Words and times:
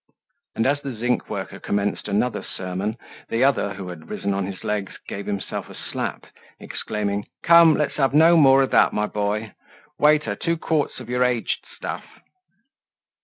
And 0.55 0.65
as 0.65 0.81
the 0.81 0.95
zinc 0.95 1.29
worker 1.29 1.59
commenced 1.59 2.07
another 2.07 2.41
sermon, 2.41 2.97
the 3.29 3.43
other, 3.43 3.75
who 3.75 3.89
had 3.89 4.09
risen 4.09 4.33
on 4.33 4.47
his 4.47 4.63
legs, 4.63 4.97
gave 5.07 5.27
himself 5.27 5.69
a 5.69 5.75
slap, 5.75 6.25
exclaiming: 6.59 7.27
"Come, 7.43 7.75
let's 7.75 7.97
have 7.97 8.11
no 8.15 8.35
more 8.35 8.63
of 8.63 8.71
that, 8.71 8.93
my 8.93 9.05
boy! 9.05 9.51
Waiter, 9.99 10.35
two 10.35 10.57
quarts 10.57 10.99
of 10.99 11.07
your 11.07 11.23
aged 11.23 11.65
stuff!" 11.77 12.19